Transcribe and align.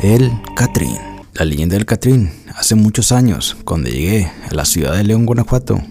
El 0.00 0.30
Catrín. 0.54 0.96
La 1.34 1.44
leyenda 1.44 1.74
del 1.74 1.84
Catrín. 1.84 2.30
Hace 2.54 2.76
muchos 2.76 3.10
años, 3.10 3.56
cuando 3.64 3.88
llegué 3.88 4.30
a 4.48 4.54
la 4.54 4.64
ciudad 4.64 4.94
de 4.94 5.02
León, 5.02 5.26
Guanajuato, 5.26 5.82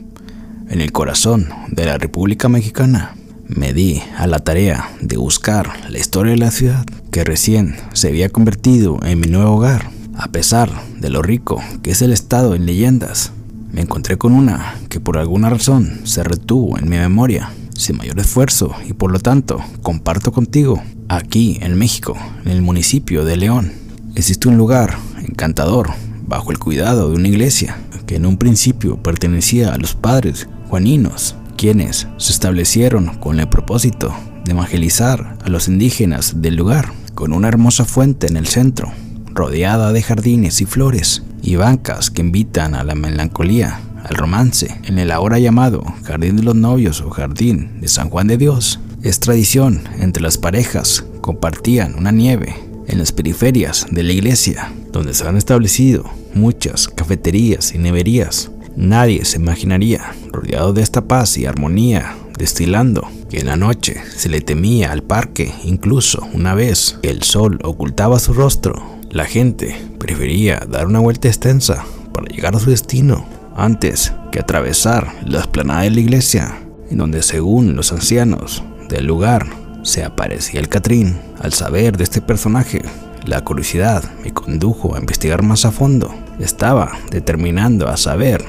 en 0.70 0.80
el 0.80 0.94
corazón 0.94 1.50
de 1.68 1.86
la 1.86 1.98
República 1.98 2.48
Mexicana, 2.48 3.18
me 3.50 3.74
di 3.74 4.02
a 4.18 4.26
la 4.28 4.40
tarea 4.40 4.92
de 5.02 5.18
buscar 5.18 5.92
la 5.92 6.00
historia 6.00 6.32
de 6.32 6.38
la 6.38 6.52
ciudad 6.52 6.86
que 7.12 7.26
recién 7.26 7.76
se 7.92 8.08
había 8.08 8.30
convertido 8.30 8.98
en 9.04 9.20
mi 9.20 9.28
nuevo 9.28 9.58
hogar. 9.58 9.90
A 10.16 10.30
pesar 10.30 10.72
de 11.02 11.10
lo 11.10 11.22
rico 11.22 11.62
que 11.84 11.92
es 11.92 12.02
el 12.02 12.14
estado 12.14 12.56
en 12.56 12.66
leyendas, 12.66 13.34
me 13.74 13.82
encontré 13.82 14.18
con 14.18 14.32
una 14.32 14.76
que 14.88 15.02
por 15.02 15.18
alguna 15.18 15.50
razón 15.50 16.00
se 16.06 16.24
retuvo 16.24 16.78
en 16.78 16.88
mi 16.88 16.96
memoria 16.96 17.52
sin 17.76 17.98
mayor 17.98 18.20
esfuerzo 18.20 18.74
y 18.88 18.94
por 18.94 19.12
lo 19.12 19.20
tanto 19.20 19.60
comparto 19.82 20.32
contigo. 20.32 20.82
Aquí 21.10 21.58
en 21.62 21.78
México, 21.78 22.18
en 22.46 22.52
el 22.52 22.62
municipio 22.62 23.26
de 23.26 23.36
León, 23.36 23.87
existe 24.18 24.48
un 24.48 24.58
lugar 24.58 24.98
encantador 25.24 25.92
bajo 26.26 26.52
el 26.52 26.58
cuidado 26.58 27.10
de 27.10 27.16
una 27.16 27.28
iglesia 27.28 27.78
que 28.08 28.16
en 28.16 28.26
un 28.26 28.38
principio 28.38 28.98
pertenecía 29.04 29.74
a 29.74 29.78
los 29.78 29.94
padres 29.94 30.50
juaninos, 30.70 31.36
quienes 31.56 32.08
se 32.18 32.32
establecieron 32.32 33.18
con 33.20 33.40
el 33.40 33.48
propósito 33.48 34.16
de 34.44 34.54
evangelizar 34.54 35.38
a 35.44 35.50
los 35.50 35.68
indígenas 35.68 36.42
del 36.42 36.56
lugar, 36.56 36.92
con 37.14 37.32
una 37.32 37.48
hermosa 37.48 37.86
fuente 37.86 38.26
en 38.26 38.38
el 38.38 38.48
centro, 38.48 38.92
rodeada 39.34 39.94
de 39.94 40.02
jardines 40.02 40.62
y 40.62 40.66
flores 40.66 41.24
y 41.44 41.56
bancas 41.56 42.10
que 42.10 42.22
invitan 42.22 42.74
a 42.74 42.84
la 42.84 42.96
melancolía, 42.96 43.82
al 44.04 44.16
romance, 44.16 44.80
en 44.84 44.98
el 44.98 45.12
ahora 45.12 45.38
llamado 45.38 45.84
Jardín 46.06 46.38
de 46.38 46.44
los 46.44 46.56
Novios 46.56 47.02
o 47.02 47.12
Jardín 47.12 47.82
de 47.82 47.88
San 47.88 48.10
Juan 48.10 48.28
de 48.28 48.38
Dios. 48.38 48.80
Es 49.04 49.20
tradición 49.20 49.84
entre 50.00 50.24
las 50.24 50.38
parejas 50.38 51.06
compartían 51.22 51.96
una 51.96 52.12
nieve 52.12 52.67
en 52.88 53.00
las 53.00 53.12
periferias 53.12 53.86
de 53.92 54.04
la 54.04 54.14
iglesia, 54.14 54.72
donde 54.92 55.14
se 55.14 55.28
han 55.28 55.38
establecido 55.38 56.06
muchas 56.34 56.88
cafeterías 56.88 57.74
y 57.74 57.78
neverías. 57.78 58.52
Nadie 58.76 59.26
se 59.26 59.38
imaginaría, 59.38 60.14
rodeado 60.32 60.74
de 60.74 60.82
esta 60.82 61.08
paz 61.08 61.38
y 61.38 61.46
armonía, 61.46 62.16
destilando, 62.38 63.08
que 63.30 63.40
en 63.40 63.48
la 63.48 63.58
noche 63.58 64.02
se 64.16 64.30
le 64.30 64.42
temía 64.42 64.92
al 64.92 65.04
parque, 65.04 65.52
incluso 65.64 66.28
una 66.34 66.54
vez 66.54 66.98
que 67.02 67.10
el 67.10 67.24
sol 67.24 67.60
ocultaba 67.64 68.20
su 68.20 68.34
rostro. 68.34 68.98
La 69.10 69.26
gente 69.26 69.76
prefería 69.98 70.62
dar 70.70 70.88
una 70.88 71.00
vuelta 71.00 71.28
extensa 71.28 71.86
para 72.14 72.28
llegar 72.28 72.56
a 72.56 72.60
su 72.60 72.70
destino 72.70 73.26
antes 73.56 74.14
que 74.32 74.40
atravesar 74.40 75.12
la 75.26 75.40
esplanada 75.40 75.82
de 75.82 75.90
la 75.92 76.00
iglesia, 76.00 76.62
en 76.90 76.98
donde 76.98 77.24
según 77.24 77.76
los 77.76 77.92
ancianos 77.92 78.64
del 78.90 79.06
lugar 79.06 79.48
se 79.88 80.04
aparecía 80.04 80.60
el 80.60 80.68
Catrín. 80.68 81.18
Al 81.40 81.54
saber 81.54 81.98
de 81.98 82.04
este 82.04 82.22
personaje, 82.22 82.82
la 83.26 83.44
curiosidad 83.44 84.04
me 84.24 84.34
condujo 84.34 84.96
a 84.96 85.00
investigar 85.00 85.44
más 85.44 85.66
a 85.66 85.72
fondo. 85.72 86.14
Estaba 86.40 87.00
determinando 87.10 87.88
a 87.88 87.98
saber 87.98 88.44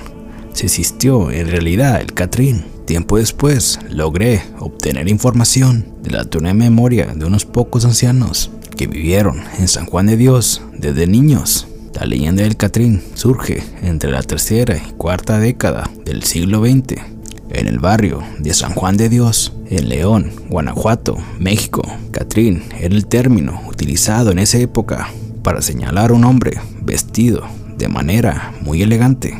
si 0.53 0.67
existió 0.67 1.30
en 1.30 1.48
realidad 1.48 2.00
el 2.00 2.12
Catrín. 2.12 2.64
Tiempo 2.86 3.19
después 3.19 3.78
logré 3.89 4.42
obtener 4.58 5.08
información 5.08 5.86
de 6.03 6.11
la 6.11 6.25
tuna 6.25 6.55
memoria 6.55 7.06
de 7.14 7.25
unos 7.25 7.45
pocos 7.45 7.84
ancianos 7.84 8.50
que 8.77 8.86
vivieron 8.86 9.42
en 9.58 9.69
San 9.69 9.86
Juan 9.86 10.06
de 10.06 10.17
Dios 10.17 10.62
desde 10.77 11.06
niños. 11.06 11.69
La 11.95 12.06
leyenda 12.06 12.42
del 12.42 12.56
Catrín 12.56 13.02
surge 13.14 13.62
entre 13.83 14.11
la 14.11 14.23
tercera 14.23 14.77
y 14.77 14.92
cuarta 14.92 15.39
década 15.39 15.89
del 16.05 16.25
siglo 16.25 16.64
XX 16.64 17.17
en 17.51 17.67
el 17.67 17.79
barrio 17.79 18.23
de 18.39 18.55
San 18.55 18.75
Juan 18.75 18.97
de 18.97 19.09
Dios, 19.09 19.53
en 19.71 19.89
León, 19.89 20.33
Guanajuato, 20.49 21.17
México. 21.39 21.83
Catrín 22.11 22.63
era 22.79 22.95
el 22.95 23.07
término 23.07 23.61
utilizado 23.69 24.31
en 24.31 24.39
esa 24.39 24.59
época 24.59 25.09
para 25.43 25.63
señalar 25.63 26.11
a 26.11 26.15
un 26.15 26.25
hombre 26.25 26.58
vestido 26.83 27.42
de 27.77 27.89
manera 27.89 28.53
muy 28.61 28.83
elegante. 28.83 29.39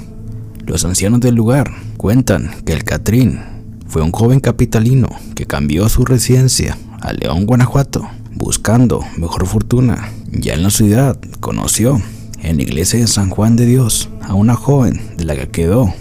Los 0.65 0.85
ancianos 0.85 1.21
del 1.21 1.35
lugar 1.35 1.71
cuentan 1.97 2.51
que 2.65 2.73
el 2.73 2.85
Catrín 2.85 3.41
fue 3.87 4.03
un 4.03 4.13
joven 4.13 4.41
capitalino 4.41 5.09
que 5.35 5.47
cambió 5.47 5.89
su 5.89 6.05
residencia 6.05 6.77
a 7.01 7.13
León, 7.13 7.47
Guanajuato, 7.47 8.09
buscando 8.35 9.05
mejor 9.17 9.47
fortuna. 9.47 10.11
Ya 10.31 10.55
en 10.55 10.63
la 10.63 10.71
ciudad 10.71 11.19
conoció 11.41 12.01
en 12.43 12.57
la 12.57 12.63
iglesia 12.63 13.01
de 13.01 13.07
San 13.07 13.31
Juan 13.31 13.57
de 13.57 13.67
Dios 13.67 14.11
a 14.23 14.35
una 14.35 14.55
joven 14.55 15.01
de 15.17 15.25
la 15.25 15.35
que 15.35 15.49
quedó 15.49 15.93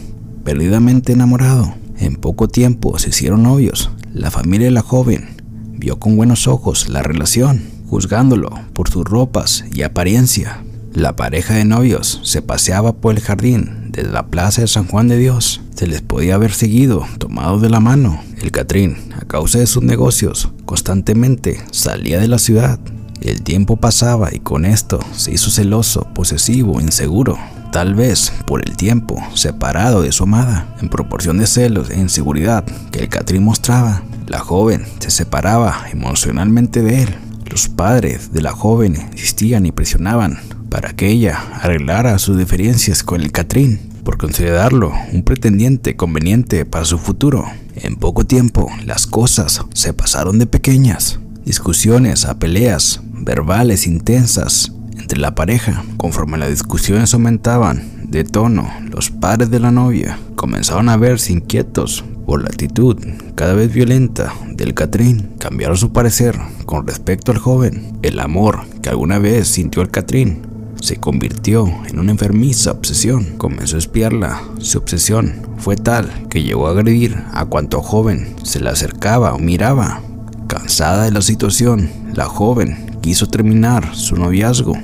perdidamente 0.43 1.13
enamorado. 1.13 1.73
En 1.99 2.15
poco 2.15 2.47
tiempo 2.47 2.99
se 2.99 3.09
hicieron 3.09 3.43
novios. 3.43 3.89
La 4.13 4.29
familia 4.31 4.67
de 4.67 4.71
la 4.71 4.81
joven 4.81 5.29
vio 5.73 5.99
con 5.99 6.15
buenos 6.15 6.47
ojos 6.47 6.89
la 6.89 7.01
relación, 7.01 7.63
juzgándolo 7.87 8.51
por 8.73 8.89
sus 8.89 9.03
ropas 9.03 9.65
y 9.73 9.81
apariencia. 9.81 10.63
La 10.93 11.15
pareja 11.15 11.55
de 11.55 11.65
novios 11.65 12.19
se 12.23 12.41
paseaba 12.41 12.93
por 12.93 13.15
el 13.15 13.21
jardín 13.21 13.91
desde 13.91 14.11
la 14.11 14.27
plaza 14.27 14.61
de 14.61 14.67
San 14.67 14.87
Juan 14.87 15.07
de 15.07 15.17
Dios. 15.17 15.61
Se 15.75 15.87
les 15.87 16.01
podía 16.01 16.35
haber 16.35 16.53
seguido, 16.53 17.05
tomado 17.17 17.59
de 17.59 17.69
la 17.69 17.79
mano. 17.79 18.21
El 18.41 18.51
Catrín, 18.51 18.97
a 19.19 19.25
causa 19.25 19.59
de 19.59 19.67
sus 19.67 19.83
negocios, 19.83 20.49
constantemente 20.65 21.61
salía 21.71 22.19
de 22.19 22.27
la 22.27 22.39
ciudad. 22.39 22.79
El 23.21 23.41
tiempo 23.41 23.77
pasaba 23.77 24.33
y 24.33 24.39
con 24.39 24.65
esto 24.65 24.99
se 25.15 25.33
hizo 25.33 25.49
celoso, 25.49 26.07
posesivo, 26.13 26.79
inseguro 26.79 27.37
tal 27.71 27.95
vez 27.95 28.31
por 28.45 28.67
el 28.67 28.75
tiempo 28.75 29.21
separado 29.33 30.01
de 30.01 30.11
su 30.11 30.23
amada, 30.23 30.75
en 30.81 30.89
proporción 30.89 31.37
de 31.37 31.47
celos 31.47 31.89
e 31.89 31.99
inseguridad 31.99 32.65
que 32.91 32.99
el 32.99 33.09
Catrín 33.09 33.43
mostraba. 33.43 34.03
La 34.27 34.39
joven 34.39 34.85
se 34.99 35.11
separaba 35.11 35.85
emocionalmente 35.91 36.81
de 36.81 37.03
él. 37.03 37.15
Los 37.45 37.69
padres 37.69 38.33
de 38.33 38.41
la 38.41 38.51
joven 38.51 38.95
insistían 39.13 39.65
y 39.65 39.71
presionaban 39.71 40.39
para 40.69 40.93
que 40.93 41.07
ella 41.07 41.39
arreglara 41.61 42.19
sus 42.19 42.37
diferencias 42.37 43.03
con 43.03 43.21
el 43.21 43.31
Catrín 43.31 43.79
por 44.03 44.17
considerarlo 44.17 44.93
un 45.11 45.23
pretendiente 45.23 45.95
conveniente 45.95 46.65
para 46.65 46.85
su 46.85 46.97
futuro. 46.97 47.45
En 47.75 47.95
poco 47.95 48.25
tiempo 48.25 48.69
las 48.85 49.05
cosas 49.05 49.61
se 49.73 49.93
pasaron 49.93 50.39
de 50.39 50.47
pequeñas, 50.47 51.19
discusiones 51.45 52.25
a 52.25 52.39
peleas 52.39 53.01
verbales 53.03 53.85
intensas 53.85 54.71
entre 55.07 55.21
la 55.21 55.35
pareja. 55.35 55.85
Conforme 55.95 56.37
las 56.37 56.49
discusiones 56.49 57.13
aumentaban 57.13 57.81
de 58.11 58.25
tono, 58.25 58.69
los 58.91 59.09
padres 59.09 59.49
de 59.49 59.61
la 59.61 59.71
novia 59.71 60.19
comenzaron 60.35 60.89
a 60.89 60.97
verse 60.97 61.31
inquietos 61.31 62.03
por 62.25 62.41
la 62.41 62.49
actitud 62.49 62.97
cada 63.33 63.53
vez 63.53 63.73
violenta 63.73 64.33
del 64.51 64.73
Catrín. 64.73 65.29
Cambiaron 65.39 65.77
su 65.77 65.93
parecer 65.93 66.37
con 66.65 66.85
respecto 66.85 67.31
al 67.31 67.37
joven. 67.37 67.97
El 68.01 68.19
amor 68.19 68.65
que 68.81 68.89
alguna 68.89 69.17
vez 69.17 69.47
sintió 69.47 69.81
el 69.81 69.91
Catrín 69.91 70.41
se 70.81 70.97
convirtió 70.97 71.71
en 71.87 71.99
una 71.99 72.11
enfermiza 72.11 72.71
obsesión. 72.71 73.37
Comenzó 73.37 73.77
a 73.77 73.79
espiarla. 73.79 74.41
Su 74.59 74.77
obsesión 74.77 75.35
fue 75.57 75.77
tal 75.77 76.27
que 76.29 76.43
llegó 76.43 76.67
a 76.67 76.71
agredir 76.71 77.23
a 77.31 77.45
cuanto 77.45 77.81
joven 77.81 78.35
se 78.43 78.59
le 78.59 78.69
acercaba 78.69 79.33
o 79.33 79.39
miraba. 79.39 80.01
Cansada 80.47 81.05
de 81.05 81.11
la 81.11 81.21
situación, 81.21 81.89
la 82.13 82.25
joven 82.25 82.97
quiso 83.01 83.27
terminar 83.27 83.95
su 83.95 84.17
noviazgo 84.17 84.75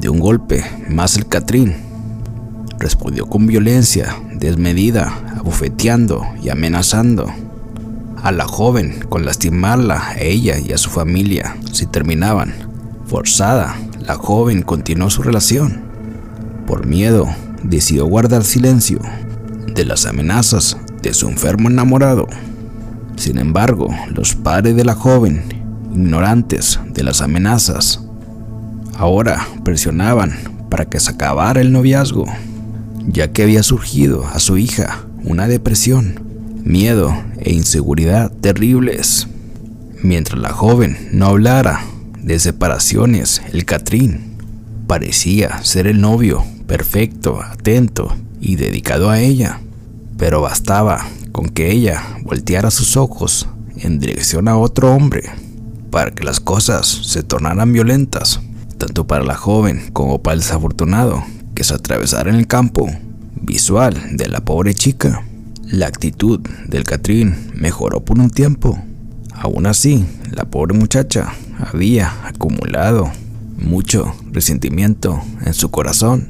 de 0.00 0.08
un 0.08 0.20
golpe, 0.20 0.64
más 0.88 1.16
el 1.16 1.26
Catrín 1.26 1.88
respondió 2.78 3.26
con 3.26 3.46
violencia 3.46 4.16
desmedida, 4.34 5.12
abofeteando 5.36 6.24
y 6.42 6.48
amenazando 6.48 7.26
a 8.22 8.32
la 8.32 8.46
joven 8.46 9.04
con 9.08 9.24
lastimarla 9.24 10.08
a 10.08 10.20
ella 10.20 10.58
y 10.58 10.72
a 10.72 10.78
su 10.78 10.90
familia 10.90 11.56
si 11.72 11.86
terminaban. 11.86 12.52
Forzada, 13.06 13.76
la 14.00 14.14
joven 14.14 14.62
continuó 14.62 15.10
su 15.10 15.22
relación. 15.22 15.82
Por 16.66 16.86
miedo, 16.86 17.26
decidió 17.62 18.06
guardar 18.06 18.44
silencio 18.44 19.00
de 19.74 19.84
las 19.84 20.06
amenazas 20.06 20.76
de 21.02 21.14
su 21.14 21.28
enfermo 21.28 21.68
enamorado. 21.68 22.26
Sin 23.16 23.38
embargo, 23.38 23.88
los 24.10 24.34
padres 24.34 24.76
de 24.76 24.84
la 24.84 24.94
joven, 24.94 25.42
ignorantes 25.92 26.78
de 26.92 27.02
las 27.02 27.22
amenazas, 27.22 28.07
ahora 28.98 29.46
presionaban 29.64 30.36
para 30.68 30.84
que 30.84 31.00
se 31.00 31.12
acabara 31.12 31.60
el 31.60 31.72
noviazgo, 31.72 32.26
ya 33.06 33.32
que 33.32 33.44
había 33.44 33.62
surgido 33.62 34.26
a 34.26 34.40
su 34.40 34.58
hija 34.58 35.04
una 35.24 35.46
depresión, 35.46 36.20
miedo 36.64 37.16
e 37.38 37.52
inseguridad 37.52 38.30
terribles. 38.30 39.28
Mientras 40.02 40.40
la 40.40 40.50
joven 40.50 41.08
no 41.12 41.26
hablara 41.26 41.80
de 42.20 42.38
separaciones, 42.38 43.40
el 43.52 43.64
Catrín 43.64 44.36
parecía 44.86 45.62
ser 45.62 45.86
el 45.86 46.00
novio 46.00 46.44
perfecto, 46.66 47.40
atento 47.40 48.14
y 48.40 48.56
dedicado 48.56 49.10
a 49.10 49.20
ella, 49.20 49.60
pero 50.18 50.40
bastaba 50.40 51.06
con 51.32 51.48
que 51.48 51.70
ella 51.70 52.02
volteara 52.22 52.70
sus 52.70 52.96
ojos 52.96 53.48
en 53.76 54.00
dirección 54.00 54.48
a 54.48 54.58
otro 54.58 54.92
hombre 54.92 55.30
para 55.90 56.10
que 56.10 56.24
las 56.24 56.40
cosas 56.40 56.86
se 56.86 57.22
tornaran 57.22 57.72
violentas 57.72 58.40
tanto 58.78 59.06
para 59.06 59.24
la 59.24 59.34
joven 59.34 59.90
como 59.92 60.22
para 60.22 60.34
el 60.34 60.40
desafortunado 60.40 61.22
que 61.54 61.64
se 61.64 61.74
atravesara 61.74 62.30
en 62.30 62.36
el 62.36 62.46
campo 62.46 62.88
visual 63.40 64.16
de 64.16 64.28
la 64.28 64.40
pobre 64.40 64.74
chica. 64.74 65.24
La 65.64 65.86
actitud 65.86 66.40
del 66.66 66.84
Catrín 66.84 67.50
mejoró 67.54 68.04
por 68.04 68.18
un 68.18 68.30
tiempo. 68.30 68.78
Aún 69.34 69.66
así, 69.66 70.06
la 70.30 70.44
pobre 70.44 70.78
muchacha 70.78 71.32
había 71.58 72.26
acumulado 72.26 73.10
mucho 73.58 74.14
resentimiento 74.32 75.20
en 75.44 75.52
su 75.52 75.70
corazón 75.70 76.28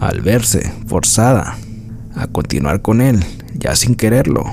al 0.00 0.20
verse 0.20 0.72
forzada 0.86 1.58
a 2.14 2.26
continuar 2.28 2.82
con 2.82 3.00
él 3.00 3.24
ya 3.54 3.76
sin 3.76 3.94
quererlo. 3.94 4.44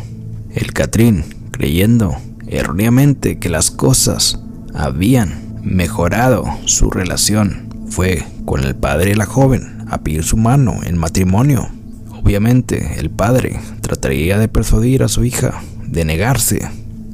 El 0.53 0.73
Catrín, 0.73 1.23
creyendo 1.51 2.15
erróneamente 2.47 3.39
que 3.39 3.49
las 3.49 3.71
cosas 3.71 4.39
habían 4.73 5.48
mejorado 5.69 6.45
su 6.65 6.89
relación, 6.89 7.69
fue 7.89 8.25
con 8.45 8.63
el 8.63 8.75
padre 8.75 9.11
de 9.11 9.15
la 9.15 9.25
joven 9.25 9.85
a 9.89 10.01
pedir 10.01 10.23
su 10.23 10.37
mano 10.37 10.79
en 10.83 10.97
matrimonio. 10.97 11.69
Obviamente, 12.11 12.99
el 12.99 13.09
padre 13.09 13.59
trataría 13.81 14.37
de 14.37 14.47
persuadir 14.47 15.03
a 15.03 15.07
su 15.07 15.23
hija 15.23 15.61
de 15.87 16.05
negarse. 16.05 16.67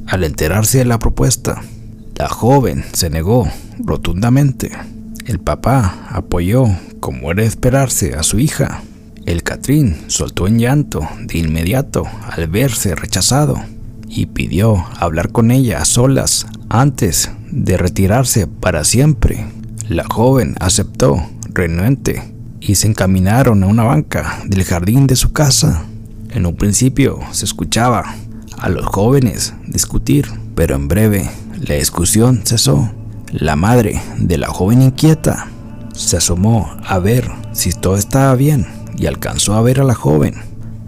Al 0.06 0.24
enterarse 0.24 0.78
de 0.78 0.84
la 0.84 0.98
propuesta, 0.98 1.62
la 2.14 2.28
joven 2.28 2.84
se 2.92 3.10
negó 3.10 3.48
rotundamente. 3.78 4.70
El 5.26 5.38
papá 5.38 6.06
apoyó, 6.10 6.66
como 7.00 7.30
era 7.30 7.42
de 7.42 7.48
esperarse, 7.48 8.14
a 8.14 8.22
su 8.22 8.38
hija. 8.38 8.82
El 9.26 9.42
Catrín 9.42 9.96
soltó 10.06 10.46
en 10.46 10.58
llanto 10.58 11.06
de 11.24 11.38
inmediato 11.38 12.04
al 12.30 12.46
verse 12.46 12.94
rechazado 12.94 13.56
y 14.08 14.26
pidió 14.26 14.84
hablar 14.98 15.32
con 15.32 15.50
ella 15.50 15.80
a 15.80 15.84
solas 15.84 16.46
antes 16.68 17.30
de 17.50 17.76
retirarse 17.76 18.46
para 18.46 18.84
siempre. 18.84 19.46
La 19.88 20.04
joven 20.04 20.56
aceptó, 20.60 21.22
renuente, 21.52 22.22
y 22.60 22.74
se 22.74 22.88
encaminaron 22.88 23.62
a 23.62 23.66
una 23.66 23.84
banca 23.84 24.40
del 24.46 24.64
jardín 24.64 25.06
de 25.06 25.16
su 25.16 25.32
casa. 25.32 25.84
En 26.30 26.46
un 26.46 26.56
principio 26.56 27.20
se 27.30 27.44
escuchaba 27.44 28.16
a 28.58 28.68
los 28.68 28.86
jóvenes 28.86 29.54
discutir, 29.66 30.26
pero 30.54 30.74
en 30.74 30.88
breve 30.88 31.30
la 31.60 31.74
discusión 31.76 32.42
cesó. 32.44 32.90
La 33.30 33.56
madre 33.56 34.00
de 34.18 34.38
la 34.38 34.48
joven 34.48 34.82
inquieta 34.82 35.48
se 35.94 36.16
asomó 36.16 36.70
a 36.86 36.98
ver 36.98 37.28
si 37.52 37.70
todo 37.70 37.96
estaba 37.96 38.34
bien 38.34 38.66
y 38.96 39.06
alcanzó 39.06 39.54
a 39.54 39.62
ver 39.62 39.80
a 39.80 39.84
la 39.84 39.94
joven 39.94 40.34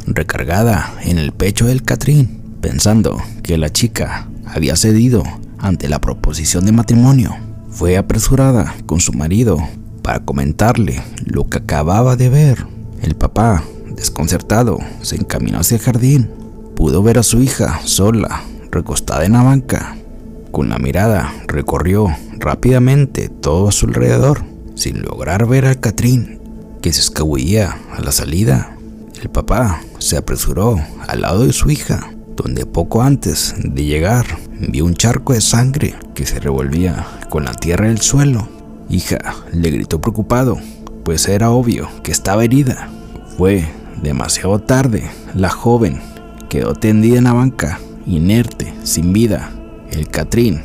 recargada 0.07 0.95
en 1.03 1.19
el 1.19 1.33
pecho 1.33 1.67
del 1.67 1.83
Catrín, 1.83 2.41
pensando 2.61 3.19
que 3.43 3.59
la 3.59 3.71
chica 3.71 4.29
había 4.47 4.77
cedido 4.77 5.23
ante 5.59 5.89
la 5.89 6.01
proposición 6.01 6.65
de 6.65 6.73
matrimonio. 6.73 7.37
Fue 7.71 7.97
apresurada 7.97 8.75
con 8.87 9.01
su 9.01 9.13
marido 9.13 9.59
para 10.03 10.21
comentarle 10.25 11.03
lo 11.25 11.49
que 11.49 11.59
acababa 11.59 12.17
de 12.17 12.29
ver. 12.29 12.67
El 13.03 13.15
papá, 13.15 13.63
desconcertado, 13.95 14.79
se 15.03 15.17
encaminó 15.17 15.61
hacia 15.61 15.77
el 15.77 15.83
jardín. 15.83 16.31
Pudo 16.75 17.03
ver 17.03 17.19
a 17.19 17.23
su 17.23 17.41
hija 17.41 17.81
sola, 17.85 18.43
recostada 18.71 19.25
en 19.25 19.33
la 19.33 19.43
banca. 19.43 19.97
Con 20.51 20.69
la 20.69 20.79
mirada 20.79 21.33
recorrió 21.47 22.09
rápidamente 22.39 23.29
todo 23.29 23.69
a 23.69 23.73
su 23.73 23.87
alrededor, 23.87 24.45
sin 24.75 25.03
lograr 25.03 25.47
ver 25.47 25.67
al 25.67 25.81
Catrín, 25.81 26.41
que 26.81 26.93
se 26.93 27.01
escabullía 27.01 27.79
a 27.95 28.01
la 28.01 28.13
salida. 28.13 28.77
El 29.21 29.29
papá 29.29 29.83
se 29.99 30.17
apresuró 30.17 30.81
al 31.07 31.21
lado 31.21 31.45
de 31.45 31.53
su 31.53 31.71
hija, 31.71 32.13
donde 32.43 32.67
poco 32.67 33.03
antes 33.03 33.55
de 33.59 33.85
llegar 33.85 34.25
vio 34.61 34.85
un 34.85 34.95
charco 34.95 35.33
de 35.33 35.41
sangre 35.41 35.95
que 36.15 36.25
se 36.25 36.39
revolvía 36.39 37.07
con 37.29 37.45
la 37.45 37.53
tierra 37.53 37.89
del 37.89 38.01
suelo. 38.01 38.49
Hija, 38.89 39.19
le 39.53 39.71
gritó 39.71 40.01
preocupado, 40.01 40.57
pues 41.05 41.29
era 41.29 41.51
obvio 41.51 41.89
que 42.03 42.13
estaba 42.13 42.45
herida. 42.45 42.89
Fue 43.37 43.69
demasiado 44.03 44.61
tarde. 44.61 45.11
La 45.35 45.51
joven 45.51 46.01
quedó 46.49 46.75
tendida 46.75 47.19
en 47.19 47.25
la 47.25 47.33
banca, 47.33 47.81
inerte, 48.07 48.73
sin 48.85 49.13
vida. 49.13 49.51
El 49.91 50.09
Catrín 50.09 50.63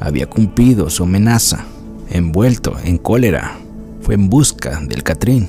había 0.00 0.26
cumplido 0.26 0.90
su 0.90 1.02
amenaza. 1.02 1.64
Envuelto 2.10 2.76
en 2.84 2.98
cólera, 2.98 3.56
fue 4.00 4.14
en 4.14 4.30
busca 4.30 4.80
del 4.80 5.02
Catrín. 5.02 5.48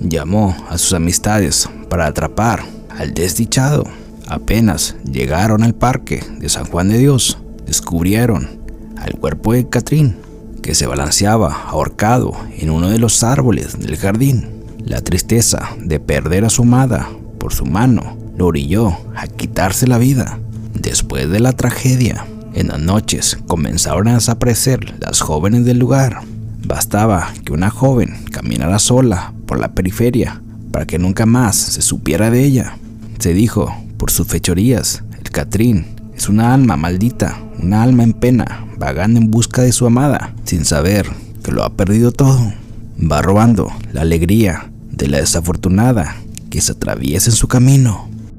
Llamó 0.00 0.56
a 0.70 0.78
sus 0.78 0.94
amistades 0.94 1.68
para 1.88 2.06
atrapar 2.06 2.64
al 2.88 3.12
desdichado. 3.12 3.84
Apenas 4.26 4.96
llegaron 5.04 5.62
al 5.62 5.74
parque 5.74 6.22
de 6.38 6.48
San 6.48 6.66
Juan 6.66 6.88
de 6.88 6.98
Dios, 6.98 7.38
descubrieron 7.64 8.60
al 8.96 9.14
cuerpo 9.14 9.52
de 9.52 9.68
Catrín, 9.68 10.16
que 10.62 10.74
se 10.74 10.86
balanceaba 10.86 11.68
ahorcado 11.68 12.32
en 12.58 12.70
uno 12.70 12.88
de 12.88 12.98
los 12.98 13.22
árboles 13.22 13.78
del 13.78 13.96
jardín. 13.96 14.48
La 14.84 15.00
tristeza 15.00 15.70
de 15.78 16.00
perder 16.00 16.44
a 16.44 16.50
su 16.50 16.62
amada 16.62 17.08
por 17.38 17.54
su 17.54 17.66
mano 17.66 18.16
lo 18.36 18.46
orilló 18.46 18.96
a 19.14 19.26
quitarse 19.28 19.86
la 19.86 19.98
vida. 19.98 20.38
Después 20.74 21.30
de 21.30 21.40
la 21.40 21.52
tragedia, 21.52 22.26
en 22.54 22.68
las 22.68 22.80
noches 22.80 23.38
comenzaron 23.46 24.08
a 24.08 24.14
desaparecer 24.14 24.94
las 24.98 25.20
jóvenes 25.20 25.64
del 25.64 25.78
lugar. 25.78 26.20
Bastaba 26.66 27.32
que 27.44 27.52
una 27.52 27.70
joven 27.70 28.24
caminara 28.32 28.78
sola 28.78 29.32
por 29.46 29.60
la 29.60 29.72
periferia 29.72 30.42
para 30.72 30.84
que 30.84 30.98
nunca 30.98 31.26
más 31.26 31.56
se 31.56 31.82
supiera 31.82 32.30
de 32.30 32.44
ella. 32.44 32.76
Se 33.18 33.34
dijo, 33.34 33.72
por 33.96 34.10
sus 34.10 34.26
fechorías, 34.26 35.02
el 35.18 35.30
Catrín 35.30 35.86
es 36.14 36.28
una 36.28 36.54
alma 36.54 36.76
maldita, 36.76 37.38
una 37.62 37.82
alma 37.82 38.02
en 38.02 38.12
pena, 38.12 38.66
vagando 38.78 39.20
en 39.20 39.30
busca 39.30 39.62
de 39.62 39.72
su 39.72 39.86
amada, 39.86 40.34
sin 40.44 40.64
saber 40.64 41.06
que 41.42 41.52
lo 41.52 41.62
ha 41.62 41.70
perdido 41.70 42.12
todo. 42.12 42.52
Va 43.00 43.22
robando 43.22 43.70
la 43.92 44.02
alegría 44.02 44.70
de 44.90 45.08
la 45.08 45.18
desafortunada 45.18 46.16
que 46.50 46.60
se 46.60 46.72
atraviesa 46.72 47.30
en 47.30 47.36
su 47.36 47.48
camino. 47.48 48.08